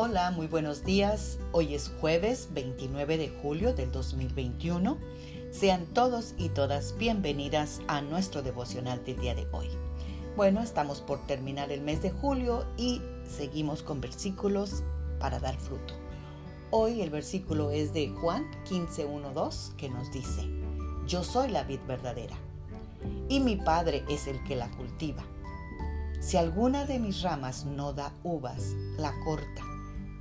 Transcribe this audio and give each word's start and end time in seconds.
Hola, 0.00 0.30
muy 0.30 0.46
buenos 0.46 0.84
días. 0.84 1.40
Hoy 1.50 1.74
es 1.74 1.90
jueves 2.00 2.50
29 2.52 3.18
de 3.18 3.30
julio 3.42 3.74
del 3.74 3.90
2021. 3.90 4.96
Sean 5.50 5.86
todos 5.86 6.36
y 6.38 6.50
todas 6.50 6.96
bienvenidas 6.98 7.80
a 7.88 8.00
nuestro 8.00 8.42
devocional 8.42 9.04
del 9.04 9.18
día 9.18 9.34
de 9.34 9.48
hoy. 9.50 9.66
Bueno, 10.36 10.62
estamos 10.62 11.00
por 11.00 11.26
terminar 11.26 11.72
el 11.72 11.80
mes 11.80 12.00
de 12.00 12.12
julio 12.12 12.64
y 12.76 13.02
seguimos 13.28 13.82
con 13.82 14.00
versículos 14.00 14.84
para 15.18 15.40
dar 15.40 15.56
fruto. 15.56 15.94
Hoy 16.70 17.02
el 17.02 17.10
versículo 17.10 17.72
es 17.72 17.92
de 17.92 18.08
Juan 18.10 18.48
15.1.2 18.70 19.74
que 19.74 19.88
nos 19.90 20.12
dice, 20.12 20.48
Yo 21.08 21.24
soy 21.24 21.48
la 21.48 21.64
vid 21.64 21.80
verdadera 21.88 22.36
y 23.28 23.40
mi 23.40 23.56
Padre 23.56 24.04
es 24.08 24.28
el 24.28 24.40
que 24.44 24.54
la 24.54 24.70
cultiva. 24.70 25.24
Si 26.20 26.36
alguna 26.36 26.84
de 26.84 27.00
mis 27.00 27.22
ramas 27.22 27.64
no 27.64 27.92
da 27.92 28.12
uvas, 28.22 28.74
la 28.96 29.12
corta, 29.24 29.67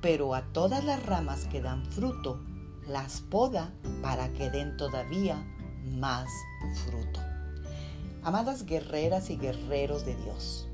pero 0.00 0.34
a 0.34 0.42
todas 0.52 0.84
las 0.84 1.04
ramas 1.04 1.46
que 1.46 1.60
dan 1.60 1.84
fruto, 1.86 2.40
las 2.86 3.20
poda 3.20 3.72
para 4.02 4.32
que 4.32 4.50
den 4.50 4.76
todavía 4.76 5.36
más 5.84 6.28
fruto. 6.86 7.20
Amadas 8.22 8.66
guerreras 8.66 9.30
y 9.30 9.36
guerreros 9.36 10.04
de 10.04 10.16
Dios, 10.16 10.66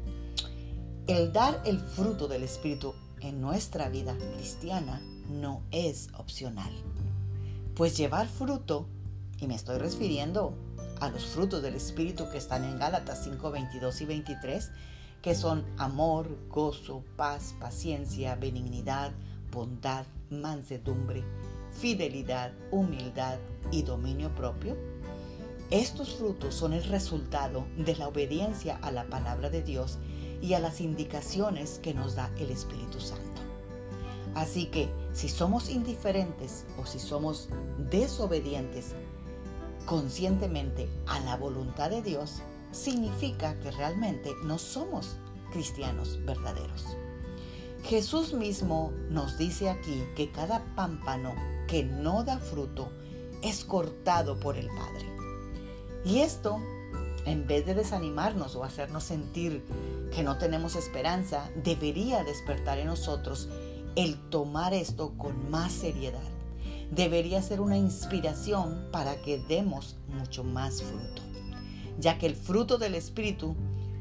el 1.06 1.32
dar 1.32 1.62
el 1.64 1.78
fruto 1.78 2.26
del 2.26 2.42
Espíritu 2.42 2.94
en 3.20 3.40
nuestra 3.40 3.88
vida 3.88 4.16
cristiana 4.36 5.00
no 5.30 5.62
es 5.70 6.08
opcional. 6.18 6.72
Pues 7.74 7.96
llevar 7.96 8.26
fruto, 8.26 8.88
y 9.38 9.46
me 9.46 9.54
estoy 9.54 9.78
refiriendo 9.78 10.54
a 11.00 11.10
los 11.10 11.26
frutos 11.26 11.62
del 11.62 11.74
Espíritu 11.74 12.28
que 12.30 12.38
están 12.38 12.64
en 12.64 12.78
Gálatas 12.78 13.22
5, 13.24 13.50
22 13.50 14.00
y 14.00 14.04
23, 14.06 14.70
que 15.26 15.34
son 15.34 15.64
amor, 15.76 16.38
gozo, 16.48 17.02
paz, 17.16 17.56
paciencia, 17.58 18.36
benignidad, 18.36 19.10
bondad, 19.50 20.06
mansedumbre, 20.30 21.24
fidelidad, 21.80 22.52
humildad 22.70 23.36
y 23.72 23.82
dominio 23.82 24.32
propio? 24.36 24.76
Estos 25.72 26.14
frutos 26.14 26.54
son 26.54 26.74
el 26.74 26.84
resultado 26.84 27.66
de 27.76 27.96
la 27.96 28.06
obediencia 28.06 28.78
a 28.82 28.92
la 28.92 29.06
palabra 29.06 29.50
de 29.50 29.62
Dios 29.62 29.98
y 30.40 30.54
a 30.54 30.60
las 30.60 30.80
indicaciones 30.80 31.80
que 31.80 31.92
nos 31.92 32.14
da 32.14 32.30
el 32.38 32.50
Espíritu 32.50 33.00
Santo. 33.00 33.42
Así 34.36 34.66
que 34.66 34.88
si 35.12 35.28
somos 35.28 35.70
indiferentes 35.70 36.66
o 36.80 36.86
si 36.86 37.00
somos 37.00 37.48
desobedientes 37.90 38.94
conscientemente 39.86 40.88
a 41.08 41.18
la 41.18 41.36
voluntad 41.36 41.90
de 41.90 42.02
Dios, 42.02 42.42
significa 42.76 43.58
que 43.60 43.70
realmente 43.70 44.34
no 44.44 44.58
somos 44.58 45.16
cristianos 45.52 46.18
verdaderos. 46.24 46.84
Jesús 47.84 48.32
mismo 48.32 48.92
nos 49.10 49.38
dice 49.38 49.70
aquí 49.70 50.04
que 50.16 50.30
cada 50.30 50.64
pámpano 50.74 51.34
que 51.68 51.84
no 51.84 52.24
da 52.24 52.38
fruto 52.38 52.90
es 53.42 53.64
cortado 53.64 54.38
por 54.38 54.56
el 54.56 54.68
Padre. 54.68 55.06
Y 56.04 56.20
esto, 56.20 56.58
en 57.24 57.46
vez 57.46 57.66
de 57.66 57.74
desanimarnos 57.74 58.56
o 58.56 58.64
hacernos 58.64 59.04
sentir 59.04 59.64
que 60.14 60.22
no 60.22 60.38
tenemos 60.38 60.76
esperanza, 60.76 61.50
debería 61.62 62.24
despertar 62.24 62.78
en 62.78 62.86
nosotros 62.86 63.48
el 63.94 64.16
tomar 64.30 64.74
esto 64.74 65.14
con 65.16 65.50
más 65.50 65.72
seriedad 65.72 66.36
debería 66.90 67.42
ser 67.42 67.60
una 67.60 67.76
inspiración 67.76 68.88
para 68.92 69.16
que 69.22 69.38
demos 69.38 69.96
mucho 70.08 70.44
más 70.44 70.82
fruto, 70.82 71.22
ya 71.98 72.18
que 72.18 72.26
el 72.26 72.36
fruto 72.36 72.78
del 72.78 72.94
Espíritu 72.94 73.56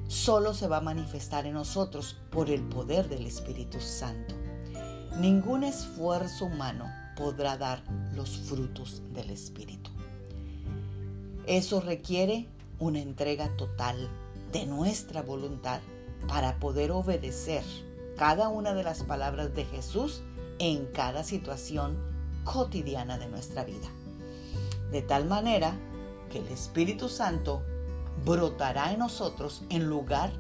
solo 0.08 0.54
se 0.54 0.68
va 0.68 0.78
a 0.78 0.82
manifestar 0.82 1.46
en 1.46 1.54
nosotros 1.54 2.18
por 2.30 2.50
el 2.50 2.62
poder 2.64 3.10
del 3.10 3.26
Espíritu 3.26 3.80
Santo. 3.80 4.36
Ningún 5.20 5.64
esfuerzo 5.64 6.46
humano 6.46 6.86
podrá 7.16 7.58
dar 7.58 7.84
los 8.14 8.38
frutos 8.38 9.02
del 9.14 9.30
Espíritu. 9.30 9.90
Eso 11.48 11.80
requiere 11.80 12.48
una 12.80 13.00
entrega 13.00 13.56
total 13.56 14.10
de 14.52 14.66
nuestra 14.66 15.22
voluntad 15.22 15.80
para 16.28 16.60
poder 16.60 16.92
obedecer 16.92 17.64
cada 18.18 18.50
una 18.50 18.74
de 18.74 18.84
las 18.84 19.04
palabras 19.04 19.54
de 19.56 19.66
Jesús 19.66 20.22
en 20.60 20.86
cada 20.88 21.24
situación 21.24 21.98
cotidiana 22.44 23.18
de 23.18 23.28
nuestra 23.28 23.64
vida. 23.64 23.88
De 24.92 25.02
tal 25.02 25.26
manera 25.26 25.76
que 26.32 26.40
el 26.40 26.48
Espíritu 26.48 27.10
Santo 27.10 27.64
brotará 28.24 28.92
en 28.92 29.00
nosotros 29.00 29.64
en 29.70 29.88
lugar 29.88 30.32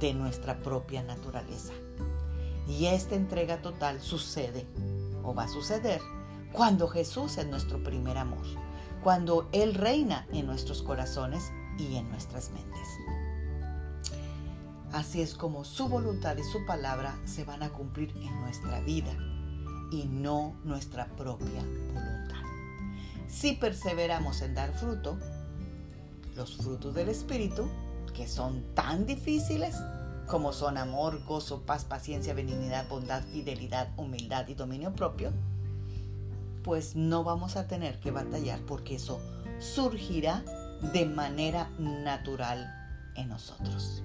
de 0.00 0.14
nuestra 0.14 0.58
propia 0.60 1.02
naturaleza. 1.02 1.72
Y 2.68 2.86
esta 2.86 3.14
entrega 3.14 3.62
total 3.62 4.00
sucede 4.00 4.66
o 5.22 5.34
va 5.34 5.44
a 5.44 5.48
suceder 5.48 6.00
cuando 6.52 6.88
Jesús 6.88 7.38
es 7.38 7.46
nuestro 7.46 7.82
primer 7.82 8.18
amor, 8.18 8.44
cuando 9.02 9.48
Él 9.52 9.74
reina 9.74 10.26
en 10.32 10.46
nuestros 10.46 10.82
corazones 10.82 11.50
y 11.78 11.96
en 11.96 12.08
nuestras 12.10 12.50
mentes. 12.50 12.88
Así 14.92 15.20
es 15.20 15.34
como 15.34 15.64
su 15.64 15.88
voluntad 15.88 16.36
y 16.36 16.42
su 16.42 16.64
palabra 16.64 17.18
se 17.24 17.44
van 17.44 17.62
a 17.62 17.70
cumplir 17.70 18.10
en 18.16 18.40
nuestra 18.40 18.80
vida 18.80 19.12
y 19.90 20.04
no 20.06 20.54
nuestra 20.64 21.06
propia 21.16 21.62
voluntad. 21.92 22.42
Si 23.28 23.52
perseveramos 23.52 24.40
en 24.40 24.54
dar 24.54 24.72
fruto, 24.72 25.18
los 26.38 26.56
frutos 26.56 26.94
del 26.94 27.10
Espíritu, 27.10 27.68
que 28.14 28.26
son 28.26 28.62
tan 28.74 29.04
difíciles 29.04 29.76
como 30.28 30.52
son 30.52 30.78
amor, 30.78 31.22
gozo, 31.24 31.62
paz, 31.62 31.84
paciencia, 31.84 32.32
benignidad, 32.32 32.88
bondad, 32.88 33.22
fidelidad, 33.32 33.88
humildad 33.96 34.46
y 34.48 34.54
dominio 34.54 34.92
propio, 34.92 35.32
pues 36.62 36.94
no 36.96 37.24
vamos 37.24 37.56
a 37.56 37.66
tener 37.66 37.98
que 37.98 38.10
batallar 38.10 38.60
porque 38.60 38.96
eso 38.96 39.20
surgirá 39.58 40.44
de 40.92 41.06
manera 41.06 41.70
natural 41.78 42.72
en 43.16 43.28
nosotros. 43.28 44.02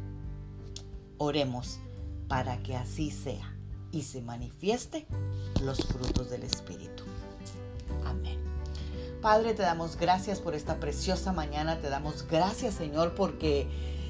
Oremos 1.18 1.80
para 2.28 2.64
que 2.64 2.76
así 2.76 3.12
sea 3.12 3.56
y 3.92 4.02
se 4.02 4.22
manifieste 4.22 5.06
los 5.62 5.86
frutos 5.86 6.32
del 6.32 6.44
Espíritu. 6.44 7.04
Padre, 9.24 9.54
te 9.54 9.64
damos 9.64 9.96
gracias 9.96 10.42
por 10.42 10.54
esta 10.54 10.82
preciosa 10.82 11.32
mañana, 11.32 11.80
te 11.80 11.90
damos 11.90 12.28
gracias 12.28 12.74
Señor 12.74 13.16
porque 13.16 13.70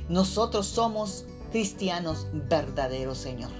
nosotros 0.09 0.65
somos 0.65 1.25
cristianos 1.51 2.25
verdaderos 2.33 3.19
Señor, 3.19 3.51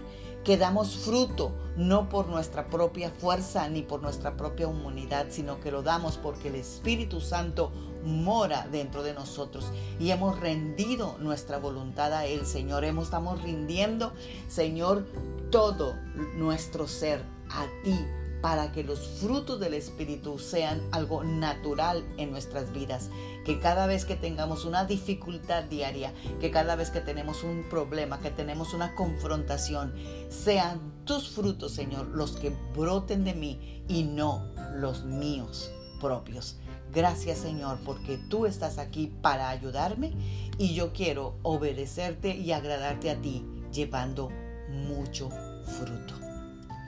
que 0.43 0.57
damos 0.57 0.95
fruto 0.95 1.51
no 1.77 2.09
por 2.09 2.25
nuestra 2.25 2.69
propia 2.69 3.11
fuerza 3.11 3.69
ni 3.69 3.83
por 3.83 4.01
nuestra 4.01 4.35
propia 4.35 4.67
humanidad, 4.67 5.27
sino 5.29 5.59
que 5.59 5.69
lo 5.69 5.83
damos 5.83 6.17
porque 6.17 6.47
el 6.47 6.55
Espíritu 6.55 7.21
Santo 7.21 7.71
mora 8.03 8.67
dentro 8.71 9.03
de 9.03 9.13
nosotros. 9.13 9.71
Y 9.99 10.09
hemos 10.09 10.39
rendido 10.39 11.17
nuestra 11.19 11.59
voluntad 11.59 12.13
a 12.13 12.25
Él, 12.25 12.47
Señor. 12.47 12.83
Hemos, 12.83 13.05
estamos 13.05 13.41
rindiendo, 13.43 14.11
Señor, 14.49 15.05
todo 15.51 15.95
nuestro 16.35 16.87
ser 16.87 17.23
a 17.49 17.65
ti 17.83 17.95
para 18.43 18.73
que 18.73 18.83
los 18.83 18.99
frutos 19.21 19.57
del 19.61 19.73
Espíritu 19.73 20.37
sean 20.37 20.81
algo 20.91 21.23
natural 21.23 22.03
en 22.17 22.29
nuestras 22.29 22.73
vidas. 22.73 23.09
Que 23.45 23.61
cada 23.61 23.87
vez 23.87 24.03
que 24.03 24.17
tengamos 24.17 24.65
una 24.65 24.83
dificultad 24.83 25.63
diaria, 25.63 26.13
que 26.41 26.51
cada 26.51 26.75
vez 26.75 26.89
que 26.89 26.99
tenemos 26.99 27.45
un 27.45 27.63
problema, 27.69 28.19
que 28.19 28.31
tenemos 28.31 28.73
una 28.73 28.95
confrontación, 28.95 29.93
sean 30.27 30.81
tus 31.05 31.29
frutos, 31.29 31.71
Señor, 31.71 32.07
los 32.07 32.33
que 32.33 32.53
broten 32.75 33.23
de 33.23 33.33
mí 33.33 33.81
y 33.87 34.03
no 34.03 34.45
los 34.75 35.05
míos 35.05 35.71
propios. 36.01 36.57
Gracias 36.93 37.39
Señor 37.39 37.79
porque 37.85 38.17
tú 38.17 38.45
estás 38.45 38.77
aquí 38.77 39.09
para 39.21 39.49
ayudarme 39.49 40.11
y 40.57 40.73
yo 40.73 40.91
quiero 40.91 41.37
obedecerte 41.43 42.35
y 42.35 42.51
agradarte 42.51 43.09
a 43.09 43.15
ti 43.21 43.45
llevando 43.71 44.29
mucho 44.69 45.29
fruto. 45.63 46.13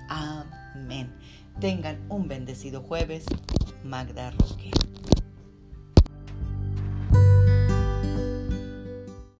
Amén. 0.09 1.15
Tengan 1.59 1.97
un 2.09 2.27
bendecido 2.27 2.81
jueves. 2.81 3.25
Magda 3.83 4.31
Roque. 4.31 4.71